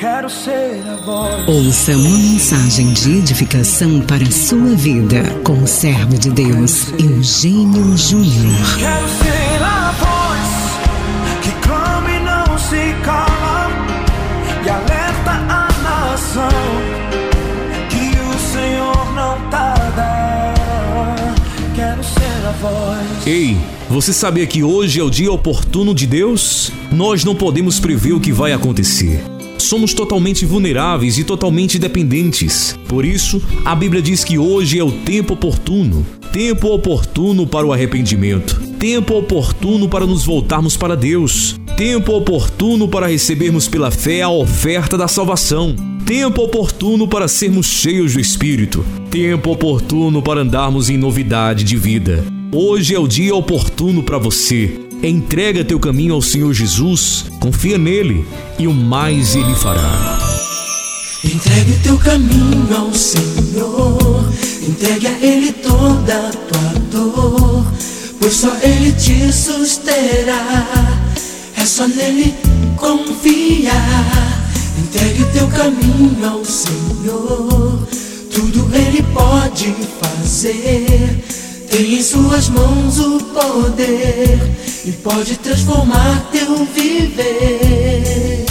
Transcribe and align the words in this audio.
quero 0.00 0.30
ser 0.30 0.82
a 0.88 0.96
voz. 0.96 1.46
Ouça 1.46 1.92
uma 1.92 2.16
mensagem 2.16 2.90
de 2.94 3.18
edificação 3.18 4.00
para 4.00 4.24
a 4.24 4.30
sua 4.30 4.74
vida 4.74 5.22
com 5.44 5.62
o 5.62 5.66
servo 5.66 6.16
de 6.16 6.30
Deus, 6.30 6.88
Eugênio 6.98 7.98
Júnior. 7.98 8.78
Quero 8.78 9.08
ser 9.08 9.62
a 9.62 9.92
voz 10.00 11.42
que 11.42 11.50
clama 11.66 12.10
e 12.10 12.20
não 12.20 12.58
se 12.58 12.94
cala 13.04 13.70
e 14.64 14.70
alerta 14.70 15.32
a 15.32 15.68
nação 15.82 16.48
que 17.90 18.18
o 18.18 18.38
Senhor 18.54 19.14
não 19.14 19.50
tarda. 19.50 20.54
Quero 21.74 22.02
ser 22.02 22.46
a 22.48 22.52
voz. 22.52 23.26
Ei, 23.26 23.54
você 23.90 24.14
sabia 24.14 24.46
que 24.46 24.62
hoje 24.62 24.98
é 24.98 25.02
o 25.02 25.10
dia 25.10 25.30
oportuno 25.30 25.94
de 25.94 26.06
Deus? 26.06 26.72
Nós 26.90 27.22
não 27.22 27.34
podemos 27.34 27.78
prever 27.78 28.14
o 28.14 28.20
que 28.20 28.32
vai 28.32 28.54
acontecer. 28.54 29.22
Somos 29.60 29.92
totalmente 29.94 30.46
vulneráveis 30.46 31.18
e 31.18 31.22
totalmente 31.22 31.78
dependentes. 31.78 32.76
Por 32.88 33.04
isso, 33.04 33.40
a 33.64 33.74
Bíblia 33.74 34.02
diz 34.02 34.24
que 34.24 34.38
hoje 34.38 34.78
é 34.78 34.82
o 34.82 34.90
tempo 34.90 35.34
oportuno. 35.34 36.04
Tempo 36.32 36.68
oportuno 36.68 37.46
para 37.46 37.66
o 37.66 37.72
arrependimento, 37.72 38.60
tempo 38.78 39.18
oportuno 39.18 39.88
para 39.88 40.06
nos 40.06 40.24
voltarmos 40.24 40.76
para 40.76 40.96
Deus, 40.96 41.60
tempo 41.76 42.12
oportuno 42.12 42.88
para 42.88 43.08
recebermos 43.08 43.66
pela 43.66 43.90
fé 43.90 44.22
a 44.22 44.30
oferta 44.30 44.96
da 44.96 45.08
salvação, 45.08 45.74
tempo 46.06 46.42
oportuno 46.42 47.08
para 47.08 47.26
sermos 47.26 47.66
cheios 47.66 48.14
do 48.14 48.20
Espírito, 48.20 48.84
tempo 49.10 49.50
oportuno 49.50 50.22
para 50.22 50.42
andarmos 50.42 50.88
em 50.88 50.96
novidade 50.96 51.64
de 51.64 51.76
vida. 51.76 52.39
Hoje 52.52 52.96
é 52.96 52.98
o 52.98 53.06
dia 53.06 53.32
oportuno 53.32 54.02
para 54.02 54.18
você. 54.18 54.80
Entrega 55.04 55.64
teu 55.64 55.78
caminho 55.78 56.14
ao 56.14 56.20
Senhor 56.20 56.52
Jesus, 56.52 57.26
confia 57.38 57.78
nele 57.78 58.26
e 58.58 58.66
o 58.66 58.74
mais 58.74 59.36
ele 59.36 59.54
fará. 59.54 60.18
Entregue 61.24 61.78
teu 61.84 61.96
caminho 61.96 62.76
ao 62.76 62.92
Senhor, 62.92 64.32
entregue 64.68 65.06
a 65.06 65.12
Ele 65.20 65.52
toda 65.52 66.28
a 66.28 66.30
tua 66.32 66.80
dor, 66.90 67.66
pois 68.18 68.32
só 68.32 68.52
Ele 68.62 68.90
te 68.92 69.32
susterá, 69.32 70.66
é 71.56 71.64
só 71.64 71.86
nele 71.86 72.34
confiar. 72.76 74.50
Entregue 74.76 75.24
teu 75.32 75.46
caminho 75.46 76.26
ao 76.28 76.44
Senhor, 76.44 77.86
tudo 78.34 78.68
Ele 78.74 79.02
pode 79.14 79.72
fazer. 80.00 80.99
Tem 81.70 81.94
em 81.94 82.02
suas 82.02 82.48
mãos 82.48 82.98
o 82.98 83.20
poder 83.20 84.40
e 84.84 84.90
pode 84.90 85.36
transformar 85.38 86.28
teu 86.32 86.66
viver. 86.66 88.44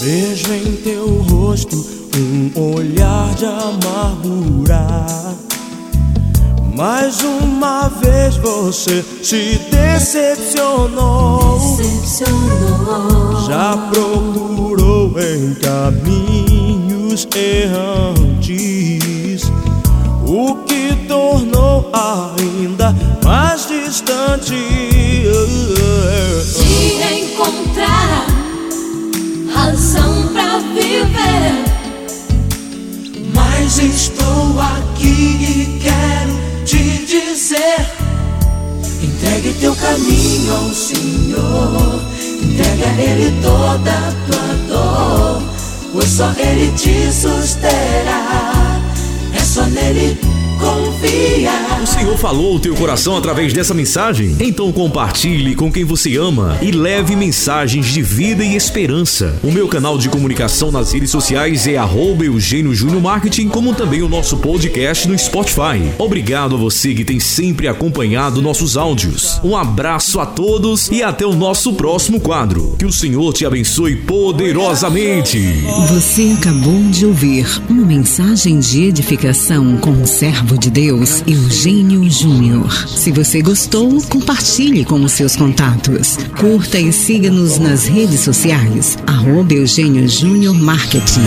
Vejo 0.00 0.52
em 0.52 0.76
teu 0.76 1.08
rosto 1.28 1.84
um 2.16 2.52
olhar 2.74 3.34
de 3.34 3.46
amargura. 3.46 4.86
Mais 6.76 7.20
uma 7.24 7.88
vez 7.88 8.36
você 8.36 9.04
se 9.20 9.58
decepcionou. 9.68 11.58
Decepcionou. 11.76 13.44
Já 13.48 13.76
procurou 13.90 15.18
em 15.18 15.52
caminhos 15.54 16.37
distante. 23.98 24.54
De 26.54 27.20
encontrar 27.20 28.26
razão 29.52 30.28
pra 30.32 30.58
viver. 30.58 31.64
Mas 33.34 33.78
estou 33.78 34.60
aqui 34.60 35.36
e 35.40 35.80
quero 35.82 36.64
te 36.64 37.06
dizer: 37.06 37.86
entregue 39.02 39.54
teu 39.60 39.74
caminho 39.74 40.54
ao 40.54 40.70
Senhor, 40.70 42.00
entregue 42.42 42.84
a 42.84 43.02
Ele 43.02 43.42
toda 43.42 43.90
a 43.90 44.12
tua 44.26 44.54
dor, 44.68 45.42
pois 45.92 46.08
só 46.08 46.30
Ele 46.38 46.72
te 46.76 47.12
susterá, 47.12 48.80
é 49.34 49.44
só 49.44 49.62
nele 49.64 50.18
confiar. 50.60 51.68
Senhor 52.08 52.16
falou 52.20 52.56
o 52.56 52.58
teu 52.58 52.74
coração 52.74 53.18
através 53.18 53.52
dessa 53.52 53.74
mensagem? 53.74 54.34
Então 54.40 54.72
compartilhe 54.72 55.54
com 55.54 55.70
quem 55.70 55.84
você 55.84 56.16
ama 56.16 56.56
e 56.62 56.70
leve 56.70 57.14
mensagens 57.14 57.84
de 57.84 58.00
vida 58.00 58.42
e 58.42 58.56
esperança. 58.56 59.38
O 59.42 59.52
meu 59.52 59.68
canal 59.68 59.98
de 59.98 60.08
comunicação 60.08 60.70
nas 60.70 60.90
redes 60.90 61.10
sociais 61.10 61.66
é 61.66 61.76
arroba 61.76 62.24
Eugênio 62.24 62.74
Júnior 62.74 63.02
Marketing, 63.02 63.48
como 63.48 63.74
também 63.74 64.00
o 64.00 64.08
nosso 64.08 64.38
podcast 64.38 65.06
no 65.06 65.18
Spotify. 65.18 65.92
Obrigado 65.98 66.54
a 66.54 66.58
você 66.58 66.94
que 66.94 67.04
tem 67.04 67.20
sempre 67.20 67.68
acompanhado 67.68 68.40
nossos 68.40 68.78
áudios. 68.78 69.38
Um 69.44 69.54
abraço 69.54 70.18
a 70.18 70.24
todos 70.24 70.88
e 70.90 71.02
até 71.02 71.26
o 71.26 71.34
nosso 71.34 71.74
próximo 71.74 72.20
quadro. 72.20 72.74
Que 72.78 72.86
o 72.86 72.92
Senhor 72.92 73.34
te 73.34 73.44
abençoe 73.44 73.96
poderosamente. 73.96 75.38
Você 75.90 76.34
acabou 76.38 76.84
de 76.84 77.04
ouvir 77.04 77.46
uma 77.68 77.84
mensagem 77.84 78.58
de 78.58 78.84
edificação 78.84 79.76
com 79.76 79.90
o 80.00 80.06
servo 80.06 80.56
de 80.56 80.70
Deus, 80.70 81.22
Eugênio 81.26 81.97
Júnior. 82.06 82.70
Se 82.86 83.10
você 83.10 83.40
gostou, 83.40 84.00
compartilhe 84.02 84.84
com 84.84 85.02
os 85.02 85.12
seus 85.12 85.34
contatos. 85.34 86.18
Curta 86.38 86.78
e 86.78 86.92
siga-nos 86.92 87.58
nas 87.58 87.86
redes 87.86 88.20
sociais. 88.20 88.98
Arroba 89.06 89.54
Eugênio 89.54 90.06
Júnior 90.06 90.54
Marketing. 90.54 91.24